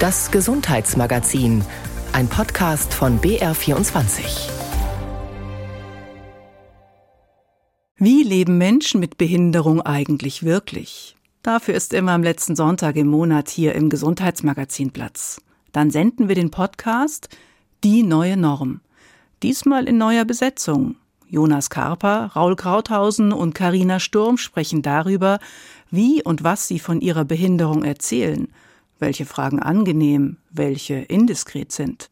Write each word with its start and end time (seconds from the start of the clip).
Das 0.00 0.30
Gesundheitsmagazin, 0.30 1.64
ein 2.12 2.28
Podcast 2.28 2.94
von 2.94 3.20
BR24. 3.20 4.48
Wie 7.96 8.22
leben 8.22 8.58
Menschen 8.58 9.00
mit 9.00 9.18
Behinderung 9.18 9.80
eigentlich 9.82 10.44
wirklich? 10.44 11.16
Dafür 11.42 11.74
ist 11.74 11.92
immer 11.94 12.12
am 12.12 12.22
letzten 12.22 12.54
Sonntag 12.54 12.94
im 12.94 13.08
Monat 13.08 13.48
hier 13.48 13.74
im 13.74 13.90
Gesundheitsmagazin 13.90 14.92
Platz. 14.92 15.40
Dann 15.72 15.90
senden 15.90 16.28
wir 16.28 16.36
den 16.36 16.52
Podcast 16.52 17.28
Die 17.82 18.04
neue 18.04 18.36
Norm. 18.36 18.82
Diesmal 19.42 19.88
in 19.88 19.98
neuer 19.98 20.24
Besetzung. 20.24 20.94
Jonas 21.28 21.70
Karper, 21.70 22.30
Raul 22.36 22.54
Krauthausen 22.54 23.32
und 23.32 23.52
Karina 23.52 23.98
Sturm 23.98 24.38
sprechen 24.38 24.82
darüber, 24.82 25.40
wie 25.90 26.22
und 26.22 26.44
was 26.44 26.68
sie 26.68 26.78
von 26.78 27.00
ihrer 27.00 27.24
Behinderung 27.24 27.82
erzählen, 27.82 28.46
welche 28.98 29.24
Fragen 29.24 29.60
angenehm, 29.60 30.38
welche 30.50 30.94
indiskret 30.96 31.72
sind. 31.72 32.10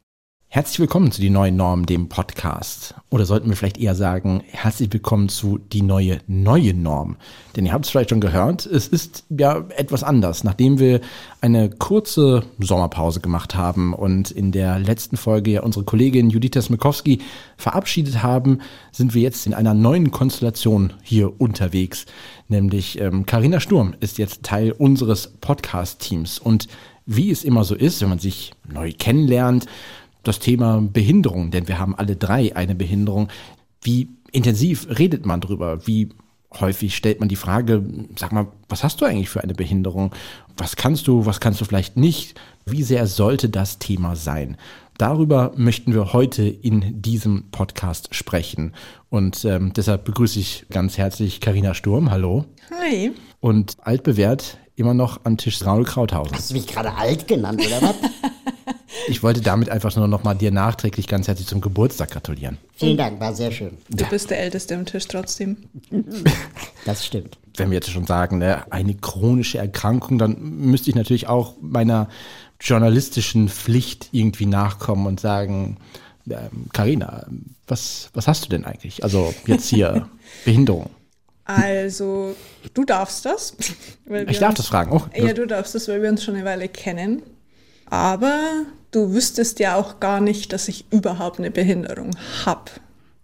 Herzlich 0.56 0.80
willkommen 0.80 1.12
zu 1.12 1.20
Die 1.20 1.28
neue 1.28 1.52
Norm, 1.52 1.84
dem 1.84 2.08
Podcast. 2.08 2.94
Oder 3.10 3.26
sollten 3.26 3.50
wir 3.50 3.56
vielleicht 3.56 3.76
eher 3.76 3.94
sagen, 3.94 4.42
herzlich 4.50 4.90
willkommen 4.90 5.28
zu 5.28 5.58
Die 5.58 5.82
neue, 5.82 6.20
neue 6.28 6.72
Norm. 6.72 7.16
Denn 7.54 7.66
ihr 7.66 7.74
habt 7.74 7.84
es 7.84 7.90
vielleicht 7.90 8.08
schon 8.08 8.22
gehört, 8.22 8.64
es 8.64 8.88
ist 8.88 9.24
ja 9.28 9.66
etwas 9.76 10.02
anders. 10.02 10.44
Nachdem 10.44 10.78
wir 10.78 11.02
eine 11.42 11.68
kurze 11.68 12.42
Sommerpause 12.58 13.20
gemacht 13.20 13.54
haben 13.54 13.92
und 13.92 14.30
in 14.30 14.50
der 14.50 14.78
letzten 14.78 15.18
Folge 15.18 15.50
ja 15.50 15.62
unsere 15.62 15.84
Kollegin 15.84 16.30
Judita 16.30 16.62
Smikowski 16.62 17.20
verabschiedet 17.58 18.22
haben, 18.22 18.60
sind 18.92 19.12
wir 19.12 19.20
jetzt 19.20 19.46
in 19.46 19.52
einer 19.52 19.74
neuen 19.74 20.10
Konstellation 20.10 20.94
hier 21.02 21.38
unterwegs. 21.38 22.06
Nämlich 22.48 22.98
Karina 23.26 23.56
ähm, 23.56 23.60
Sturm 23.60 23.94
ist 24.00 24.16
jetzt 24.16 24.42
Teil 24.42 24.72
unseres 24.72 25.34
Podcast-Teams. 25.38 26.38
Und 26.38 26.66
wie 27.04 27.30
es 27.30 27.44
immer 27.44 27.62
so 27.62 27.74
ist, 27.74 28.00
wenn 28.00 28.08
man 28.08 28.20
sich 28.20 28.54
neu 28.66 28.92
kennenlernt, 28.98 29.66
das 30.26 30.38
Thema 30.38 30.80
Behinderung, 30.80 31.50
denn 31.50 31.68
wir 31.68 31.78
haben 31.78 31.94
alle 31.94 32.16
drei 32.16 32.54
eine 32.54 32.74
Behinderung. 32.74 33.28
Wie 33.82 34.08
intensiv 34.32 34.86
redet 34.98 35.26
man 35.26 35.40
drüber? 35.40 35.86
Wie 35.86 36.10
häufig 36.60 36.96
stellt 36.96 37.20
man 37.20 37.28
die 37.28 37.36
Frage, 37.36 37.82
sag 38.16 38.32
mal, 38.32 38.46
was 38.68 38.82
hast 38.84 39.00
du 39.00 39.04
eigentlich 39.04 39.28
für 39.28 39.42
eine 39.42 39.54
Behinderung? 39.54 40.12
Was 40.56 40.76
kannst 40.76 41.06
du, 41.06 41.26
was 41.26 41.40
kannst 41.40 41.60
du 41.60 41.64
vielleicht 41.64 41.96
nicht? 41.96 42.38
Wie 42.64 42.82
sehr 42.82 43.06
sollte 43.06 43.48
das 43.48 43.78
Thema 43.78 44.16
sein? 44.16 44.56
Darüber 44.98 45.52
möchten 45.56 45.92
wir 45.92 46.14
heute 46.14 46.44
in 46.44 47.02
diesem 47.02 47.50
Podcast 47.50 48.14
sprechen. 48.14 48.72
Und 49.10 49.44
ähm, 49.44 49.72
deshalb 49.74 50.04
begrüße 50.04 50.38
ich 50.38 50.66
ganz 50.70 50.96
herzlich 50.96 51.40
Karina 51.40 51.74
Sturm. 51.74 52.10
Hallo. 52.10 52.46
Hi. 52.70 53.12
Und 53.40 53.76
altbewährt 53.82 54.58
immer 54.74 54.94
noch 54.94 55.20
am 55.24 55.36
Tisch 55.36 55.64
Raul 55.64 55.84
Krauthausen. 55.84 56.34
Hast 56.34 56.50
du 56.50 56.54
mich 56.54 56.66
gerade 56.66 56.94
alt 56.94 57.28
genannt, 57.28 57.60
oder 57.66 57.82
was? 57.82 57.96
Ich 59.08 59.22
wollte 59.22 59.40
damit 59.40 59.68
einfach 59.68 59.94
nur 59.96 60.08
noch 60.08 60.24
mal 60.24 60.34
dir 60.34 60.50
nachträglich 60.50 61.06
ganz 61.06 61.28
herzlich 61.28 61.46
zum 61.46 61.60
Geburtstag 61.60 62.10
gratulieren. 62.10 62.58
Vielen 62.74 62.96
Dank, 62.96 63.20
war 63.20 63.34
sehr 63.34 63.52
schön. 63.52 63.78
Du 63.88 64.04
ja. 64.04 64.10
bist 64.10 64.30
der 64.30 64.40
Älteste 64.40 64.74
am 64.74 64.86
Tisch 64.86 65.06
trotzdem. 65.08 65.56
Das 66.84 67.04
stimmt. 67.04 67.36
Wenn 67.56 67.70
wir 67.70 67.74
jetzt 67.74 67.90
schon 67.90 68.06
sagen, 68.06 68.38
ne, 68.38 68.70
eine 68.70 68.94
chronische 68.94 69.58
Erkrankung, 69.58 70.18
dann 70.18 70.36
müsste 70.40 70.88
ich 70.88 70.94
natürlich 70.94 71.26
auch 71.26 71.54
meiner 71.60 72.08
journalistischen 72.60 73.48
Pflicht 73.48 74.10
irgendwie 74.12 74.46
nachkommen 74.46 75.06
und 75.06 75.18
sagen, 75.18 75.78
Karina, 76.72 77.24
ähm, 77.28 77.56
was, 77.66 78.10
was 78.14 78.28
hast 78.28 78.44
du 78.44 78.48
denn 78.48 78.64
eigentlich? 78.64 79.02
Also 79.02 79.34
jetzt 79.46 79.68
hier 79.68 80.08
Behinderung. 80.44 80.90
Also, 81.44 82.34
du 82.74 82.84
darfst 82.84 83.24
das. 83.24 83.56
ich 84.28 84.38
darf 84.38 84.50
uns, 84.50 84.58
das 84.58 84.66
fragen. 84.66 84.90
Oh, 84.92 85.02
ja, 85.16 85.32
du 85.32 85.46
darfst 85.46 85.76
das, 85.76 85.86
weil 85.86 86.02
wir 86.02 86.08
uns 86.08 86.24
schon 86.24 86.34
eine 86.34 86.44
Weile 86.44 86.68
kennen. 86.68 87.22
Aber 87.88 88.64
du 88.90 89.12
wüsstest 89.12 89.58
ja 89.60 89.76
auch 89.76 90.00
gar 90.00 90.20
nicht, 90.20 90.52
dass 90.52 90.68
ich 90.68 90.86
überhaupt 90.90 91.38
eine 91.38 91.50
Behinderung 91.50 92.16
habe, 92.44 92.70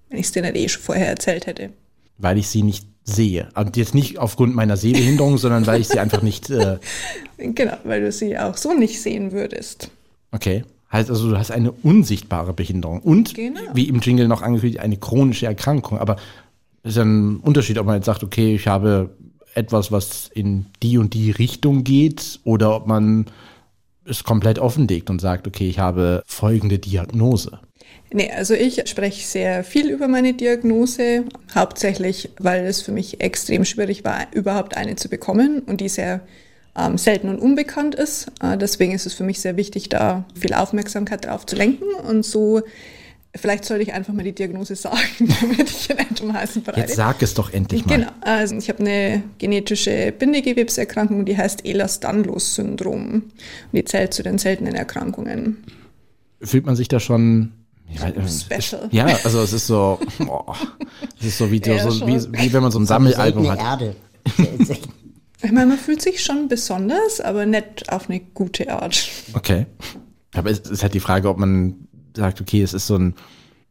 wenn 0.09 0.19
ich 0.19 0.27
es 0.27 0.33
dir 0.33 0.43
nicht 0.43 0.57
eh 0.57 0.69
schon 0.69 0.83
vorher 0.83 1.09
erzählt 1.09 1.47
hätte. 1.47 1.71
Weil 2.19 2.39
ich 2.39 2.49
sie 2.49 2.63
nicht 2.63 2.87
sehe. 3.05 3.49
Und 3.55 3.77
jetzt 3.77 3.95
nicht 3.95 4.19
aufgrund 4.19 4.55
meiner 4.55 4.77
Sehbehinderung, 4.77 5.39
sondern 5.39 5.67
weil 5.67 5.81
ich 5.81 5.89
sie 5.89 5.99
einfach 5.99 6.23
nicht. 6.23 6.51
Äh 6.51 6.79
genau, 7.39 7.77
weil 7.85 8.01
du 8.03 8.13
sie 8.13 8.39
auch 8.39 8.57
so 8.57 8.73
nicht 8.75 9.01
sehen 9.01 9.33
würdest. 9.33 9.91
Okay. 10.31 10.65
Heißt 10.93 11.09
also, 11.09 11.31
du 11.31 11.39
hast 11.39 11.51
eine 11.51 11.73
unsichtbare 11.73 12.53
Behinderung 12.53 13.01
und, 13.01 13.35
genau. 13.35 13.61
wie 13.73 13.89
im 13.89 14.01
Jingle 14.01 14.29
noch 14.29 14.43
angekündigt, 14.43 14.81
eine 14.81 14.99
chronische 14.99 15.47
Erkrankung. 15.47 15.99
Aber 15.99 16.17
es 16.83 16.93
ist 16.93 16.99
ein 16.99 17.39
Unterschied, 17.39 17.79
ob 17.79 17.87
man 17.87 17.97
jetzt 17.97 18.05
sagt, 18.05 18.23
okay, 18.23 18.55
ich 18.55 18.67
habe 18.67 19.09
etwas, 19.55 19.91
was 19.91 20.31
in 20.35 20.67
die 20.83 20.99
und 20.99 21.15
die 21.15 21.31
Richtung 21.31 21.83
geht, 21.83 22.41
oder 22.45 22.77
ob 22.77 22.87
man 22.87 23.27
es 24.05 24.25
komplett 24.25 24.59
offenlegt 24.59 25.11
und 25.11 25.21
sagt, 25.21 25.47
okay, 25.47 25.69
ich 25.69 25.79
habe 25.79 26.23
folgende 26.27 26.79
Diagnose? 26.79 27.61
Nee, 28.13 28.31
also 28.31 28.55
ich 28.55 28.89
spreche 28.89 29.27
sehr 29.27 29.65
viel 29.65 29.89
über 29.89 30.07
meine 30.07 30.35
Diagnose, 30.35 31.25
hauptsächlich, 31.55 32.31
weil 32.39 32.67
es 32.67 32.83
für 32.83 32.93
mich 32.93 33.21
extrem 33.21 33.65
schwierig 33.65 34.05
war, 34.05 34.27
überhaupt 34.33 34.77
eine 34.77 34.97
zu 34.97 35.09
bekommen 35.09 35.61
und 35.61 35.81
die 35.81 35.89
sehr 35.89 36.21
ähm, 36.77 36.99
selten 36.99 37.29
und 37.29 37.39
unbekannt 37.39 37.95
ist. 37.95 38.29
Äh, 38.43 38.59
deswegen 38.59 38.93
ist 38.93 39.07
es 39.07 39.15
für 39.15 39.25
mich 39.25 39.41
sehr 39.41 39.57
wichtig, 39.57 39.89
da 39.89 40.25
viel 40.39 40.55
Aufmerksamkeit 40.55 41.25
drauf 41.25 41.47
zu 41.47 41.57
lenken 41.57 41.95
und 42.07 42.25
so 42.25 42.63
Vielleicht 43.35 43.65
sollte 43.65 43.83
ich 43.83 43.95
einfach 43.95 44.13
mal 44.13 44.25
die 44.25 44.35
Diagnose 44.35 44.77
sagen, 44.77 44.99
damit 45.41 45.71
ich 45.71 45.89
in 45.89 45.99
etwa 45.99 46.35
heißen 46.35 46.63
bereite. 46.63 46.81
Jetzt 46.81 46.97
sag 46.97 47.23
es 47.23 47.33
doch 47.33 47.53
endlich 47.53 47.87
mal. 47.87 47.97
Genau. 47.97 48.11
Also 48.21 48.57
ich 48.57 48.69
habe 48.69 48.81
eine 48.81 49.23
genetische 49.39 50.13
Bindegewebserkrankung, 50.19 51.25
die 51.25 51.37
heißt 51.37 51.65
Ehlers-Danlos-Syndrom. 51.65 53.13
Und 53.15 53.33
die 53.73 53.85
zählt 53.85 54.13
zu 54.13 54.23
den 54.23 54.37
seltenen 54.37 54.75
Erkrankungen. 54.75 55.65
Fühlt 56.43 56.67
man 56.67 56.77
sich 56.77 56.89
da 56.89 57.01
schon 57.01 57.53
Special. 58.29 58.89
Ja, 58.91 59.07
also 59.25 59.43
es 59.43 59.53
ist 59.53 59.67
so, 59.67 59.99
oh, 60.27 60.55
es 61.21 61.27
ist 61.27 61.39
so 61.39 61.51
wie, 61.51 61.61
ja, 61.61 61.91
so, 61.91 62.07
wie, 62.07 62.21
wie, 62.33 62.53
wenn 62.53 62.63
man 62.63 62.73
so 62.73 62.79
ein 62.79 62.87
Sammelalbum 62.87 63.51
hat. 63.51 63.61
Erde. 63.61 63.97
ich 65.43 65.53
meine, 65.53 65.67
man 65.67 65.79
fühlt 65.79 66.01
sich 66.01 66.23
schon 66.23 66.49
besonders, 66.49 67.21
aber 67.21 67.45
nicht 67.45 67.91
auf 67.91 68.09
eine 68.09 68.21
gute 68.21 68.73
Art. 68.73 69.09
Okay. 69.35 69.67
Aber 70.35 70.51
es 70.51 70.61
ist 70.61 70.83
halt 70.83 70.95
die 70.95 71.01
Frage, 71.01 71.29
ob 71.29 71.39
man 71.39 71.89
sagt, 72.17 72.41
okay, 72.41 72.63
es 72.63 72.75
ist 72.75 72.87
so 72.87 72.97
ein 72.97 73.15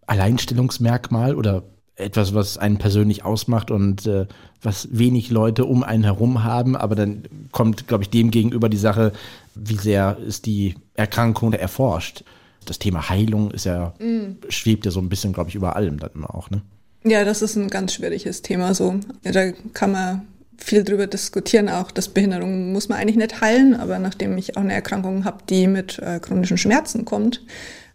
Alleinstellungsmerkmal 0.07 1.35
oder 1.35 1.63
etwas, 1.95 2.33
was 2.33 2.57
einen 2.57 2.77
persönlich 2.77 3.23
ausmacht 3.23 3.71
und 3.71 4.05
äh, 4.05 4.25
was 4.61 4.89
wenig 4.91 5.29
Leute 5.29 5.65
um 5.65 5.83
einen 5.83 6.03
herum 6.03 6.43
haben, 6.43 6.75
aber 6.75 6.95
dann 6.95 7.23
kommt, 7.51 7.87
glaube 7.87 8.03
ich, 8.03 8.09
dem 8.09 8.31
gegenüber 8.31 8.69
die 8.69 8.77
Sache, 8.77 9.13
wie 9.55 9.77
sehr 9.77 10.17
ist 10.17 10.45
die 10.45 10.75
Erkrankung 10.95 11.53
erforscht. 11.53 12.23
Das 12.65 12.79
Thema 12.79 13.09
Heilung 13.09 13.51
ist 13.51 13.65
ja, 13.65 13.93
mm. 13.99 14.37
schwebt 14.49 14.85
ja 14.85 14.91
so 14.91 14.99
ein 14.99 15.09
bisschen, 15.09 15.33
glaube 15.33 15.49
ich, 15.49 15.55
über 15.55 15.75
allem 15.75 15.99
dann 15.99 16.11
immer 16.13 16.33
auch, 16.33 16.49
ne? 16.49 16.61
Ja, 17.03 17.25
das 17.25 17.41
ist 17.41 17.55
ein 17.55 17.69
ganz 17.69 17.95
schwieriges 17.95 18.43
Thema 18.43 18.75
so. 18.75 18.99
Ja, 19.23 19.31
da 19.31 19.51
kann 19.73 19.91
man 19.91 20.21
viel 20.63 20.83
drüber 20.83 21.07
diskutieren, 21.07 21.69
auch 21.69 21.91
dass 21.91 22.09
Behinderung 22.09 22.71
muss 22.71 22.89
man 22.89 22.99
eigentlich 22.99 23.17
nicht 23.17 23.41
heilen, 23.41 23.75
aber 23.75 23.99
nachdem 23.99 24.37
ich 24.37 24.55
auch 24.57 24.61
eine 24.61 24.73
Erkrankung 24.73 25.25
habe, 25.25 25.39
die 25.49 25.67
mit 25.67 25.99
äh, 25.99 26.19
chronischen 26.19 26.57
Schmerzen 26.57 27.05
kommt, 27.05 27.41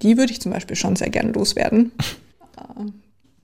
die 0.02 0.18
würde 0.18 0.32
ich 0.32 0.40
zum 0.40 0.52
Beispiel 0.52 0.76
schon 0.76 0.96
sehr 0.96 1.10
gern 1.10 1.32
loswerden. 1.32 1.92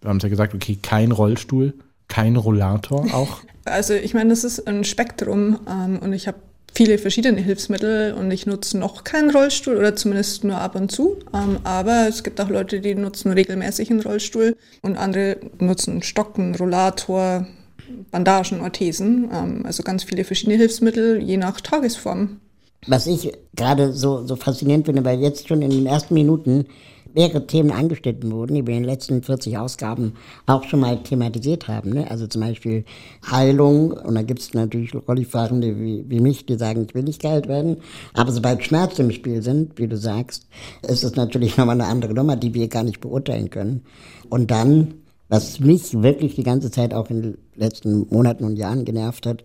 Wir 0.00 0.08
haben 0.08 0.16
es 0.16 0.24
ja 0.24 0.28
gesagt, 0.28 0.52
okay, 0.52 0.78
kein 0.82 1.12
Rollstuhl, 1.12 1.74
kein 2.08 2.36
Rollator 2.36 3.14
auch. 3.14 3.40
Also 3.64 3.94
ich 3.94 4.12
meine, 4.12 4.30
das 4.30 4.42
ist 4.42 4.66
ein 4.66 4.82
Spektrum 4.82 5.60
ähm, 5.70 6.00
und 6.00 6.12
ich 6.12 6.26
habe 6.26 6.38
viele 6.74 6.98
verschiedene 6.98 7.40
Hilfsmittel 7.40 8.12
und 8.14 8.28
ich 8.32 8.44
nutze 8.44 8.76
noch 8.76 9.04
keinen 9.04 9.30
Rollstuhl 9.30 9.76
oder 9.76 9.94
zumindest 9.94 10.42
nur 10.42 10.58
ab 10.58 10.74
und 10.74 10.90
zu. 10.90 11.18
Ähm, 11.32 11.58
aber 11.62 12.08
es 12.08 12.24
gibt 12.24 12.40
auch 12.40 12.48
Leute, 12.48 12.80
die 12.80 12.96
nutzen 12.96 13.30
regelmäßig 13.30 13.88
einen 13.92 14.00
Rollstuhl 14.00 14.56
und 14.80 14.96
andere 14.96 15.36
nutzen 15.60 16.02
Stocken, 16.02 16.56
Rollator, 16.56 17.46
Bandagen, 18.10 18.60
Orthesen. 18.60 19.30
Ähm, 19.32 19.62
also 19.64 19.82
ganz 19.82 20.04
viele 20.04 20.24
verschiedene 20.24 20.56
Hilfsmittel, 20.56 21.22
je 21.22 21.36
nach 21.36 21.60
Tagesform. 21.60 22.40
Was 22.86 23.06
ich 23.06 23.32
gerade 23.54 23.92
so, 23.92 24.26
so 24.26 24.36
faszinierend 24.36 24.86
finde, 24.86 25.04
weil 25.04 25.20
jetzt 25.20 25.48
schon 25.48 25.62
in 25.62 25.70
den 25.70 25.86
ersten 25.86 26.14
Minuten 26.14 26.66
mehrere 27.14 27.46
Themen 27.46 27.70
angeschnitten 27.70 28.30
wurden, 28.32 28.54
die 28.54 28.66
wir 28.66 28.74
in 28.74 28.82
den 28.82 28.88
letzten 28.88 29.22
40 29.22 29.58
Ausgaben 29.58 30.14
auch 30.46 30.64
schon 30.64 30.80
mal 30.80 31.02
thematisiert 31.02 31.68
haben. 31.68 31.90
Ne? 31.90 32.10
Also 32.10 32.26
zum 32.26 32.40
Beispiel 32.40 32.84
Heilung, 33.30 33.92
und 33.92 34.14
da 34.14 34.22
gibt 34.22 34.40
es 34.40 34.54
natürlich 34.54 34.94
Rollifahrende 34.94 35.78
wie, 35.78 36.04
wie 36.08 36.20
mich, 36.20 36.46
die 36.46 36.56
sagen, 36.56 36.86
ich 36.88 36.94
will 36.94 37.02
nicht 37.02 37.22
geheilt 37.22 37.48
werden. 37.48 37.78
Aber 38.14 38.32
sobald 38.32 38.64
Schmerzen 38.64 39.02
im 39.02 39.10
Spiel 39.10 39.42
sind, 39.42 39.78
wie 39.78 39.88
du 39.88 39.96
sagst, 39.96 40.46
ist 40.86 41.04
es 41.04 41.16
natürlich 41.16 41.56
nochmal 41.56 41.80
eine 41.80 41.90
andere 41.90 42.14
Nummer, 42.14 42.36
die 42.36 42.54
wir 42.54 42.68
gar 42.68 42.82
nicht 42.82 43.00
beurteilen 43.00 43.50
können. 43.50 43.82
Und 44.28 44.50
dann, 44.50 44.94
was 45.32 45.60
mich 45.60 46.02
wirklich 46.02 46.34
die 46.34 46.42
ganze 46.42 46.70
Zeit 46.70 46.92
auch 46.92 47.08
in 47.08 47.22
den 47.22 47.38
letzten 47.56 48.06
Monaten 48.10 48.44
und 48.44 48.56
Jahren 48.56 48.84
genervt 48.84 49.24
hat, 49.24 49.42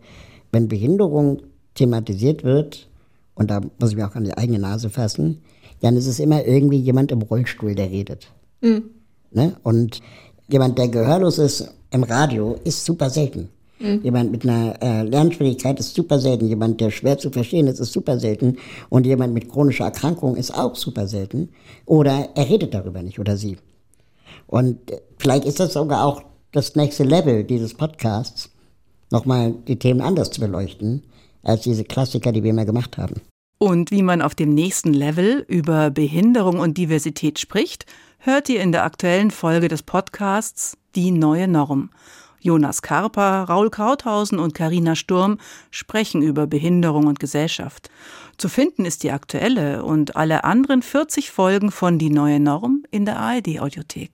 wenn 0.51 0.67
Behinderung 0.67 1.43
thematisiert 1.75 2.43
wird, 2.43 2.89
und 3.35 3.49
da 3.49 3.61
muss 3.79 3.91
ich 3.91 3.95
mir 3.95 4.05
auch 4.05 4.15
an 4.15 4.25
die 4.25 4.37
eigene 4.37 4.59
Nase 4.59 4.89
fassen, 4.89 5.41
dann 5.79 5.95
ist 5.95 6.07
es 6.07 6.19
immer 6.19 6.45
irgendwie 6.45 6.77
jemand 6.77 7.13
im 7.13 7.21
Rollstuhl, 7.21 7.73
der 7.73 7.89
redet. 7.89 8.27
Mhm. 8.59 8.83
Ne? 9.31 9.55
Und 9.63 10.01
jemand, 10.49 10.77
der 10.77 10.89
gehörlos 10.89 11.37
ist 11.37 11.73
im 11.91 12.03
Radio, 12.03 12.59
ist 12.65 12.83
super 12.83 13.09
selten. 13.09 13.47
Mhm. 13.79 14.01
Jemand 14.03 14.31
mit 14.31 14.43
einer 14.43 14.75
äh, 14.81 15.03
Lernschwierigkeit 15.03 15.79
ist 15.79 15.95
super 15.95 16.19
selten. 16.19 16.49
Jemand, 16.49 16.81
der 16.81 16.91
schwer 16.91 17.17
zu 17.17 17.29
verstehen 17.29 17.67
ist, 17.67 17.79
ist 17.79 17.93
super 17.93 18.19
selten. 18.19 18.57
Und 18.89 19.05
jemand 19.05 19.33
mit 19.33 19.47
chronischer 19.47 19.85
Erkrankung 19.85 20.35
ist 20.35 20.53
auch 20.53 20.75
super 20.75 21.07
selten. 21.07 21.47
Oder 21.85 22.27
er 22.35 22.49
redet 22.49 22.73
darüber 22.73 23.01
nicht 23.01 23.19
oder 23.19 23.37
sie. 23.37 23.55
Und 24.45 24.77
vielleicht 25.17 25.45
ist 25.45 25.59
das 25.59 25.73
sogar 25.73 26.05
auch 26.05 26.21
das 26.51 26.75
nächste 26.75 27.03
Level 27.03 27.43
dieses 27.43 27.73
Podcasts, 27.73 28.51
nochmal 29.11 29.53
die 29.67 29.79
Themen 29.79 30.01
anders 30.01 30.29
zu 30.29 30.41
beleuchten, 30.41 31.03
als 31.43 31.61
diese 31.61 31.83
Klassiker, 31.83 32.31
die 32.31 32.43
wir 32.43 32.51
immer 32.51 32.65
gemacht 32.65 32.97
haben. 32.97 33.21
Und 33.59 33.89
wie 33.89 34.03
man 34.03 34.21
auf 34.21 34.35
dem 34.35 34.53
nächsten 34.53 34.93
Level 34.93 35.43
über 35.47 35.89
Behinderung 35.89 36.59
und 36.59 36.77
Diversität 36.77 37.39
spricht, 37.39 37.85
hört 38.19 38.49
ihr 38.49 38.61
in 38.61 38.71
der 38.71 38.83
aktuellen 38.83 39.31
Folge 39.31 39.67
des 39.67 39.81
Podcasts 39.83 40.77
Die 40.95 41.11
neue 41.11 41.47
Norm. 41.47 41.89
Jonas 42.39 42.81
Karper, 42.81 43.45
Raul 43.49 43.69
Krauthausen 43.69 44.39
und 44.39 44.53
Karina 44.53 44.95
Sturm 44.95 45.37
sprechen 45.71 46.21
über 46.21 46.45
Behinderung 46.47 47.07
und 47.07 47.19
Gesellschaft. 47.19 47.89
Zu 48.37 48.47
finden 48.47 48.85
ist 48.85 49.03
die 49.03 49.11
aktuelle 49.11 49.83
und 49.83 50.15
alle 50.15 50.43
anderen 50.43 50.83
40 50.83 51.31
Folgen 51.31 51.71
von 51.71 51.97
Die 51.97 52.11
neue 52.11 52.39
Norm 52.39 52.83
in 52.91 53.05
der 53.05 53.19
ARD 53.19 53.59
Audiothek. 53.59 54.11